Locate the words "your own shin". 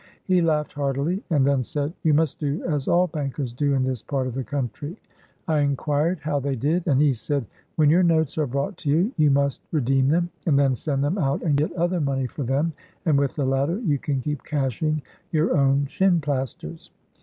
15.31-16.19